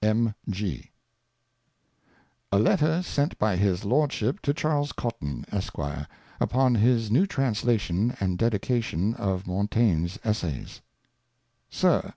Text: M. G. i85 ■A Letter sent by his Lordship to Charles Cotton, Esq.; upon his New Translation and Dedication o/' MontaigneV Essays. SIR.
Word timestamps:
M. 0.00 0.32
G. 0.48 0.92
i85 2.52 2.60
■A 2.60 2.64
Letter 2.64 3.02
sent 3.02 3.36
by 3.36 3.56
his 3.56 3.84
Lordship 3.84 4.40
to 4.42 4.54
Charles 4.54 4.92
Cotton, 4.92 5.44
Esq.; 5.50 5.74
upon 6.38 6.76
his 6.76 7.10
New 7.10 7.26
Translation 7.26 8.16
and 8.20 8.38
Dedication 8.38 9.14
o/' 9.18 9.42
MontaigneV 9.44 10.16
Essays. 10.24 10.82
SIR. 11.68 12.14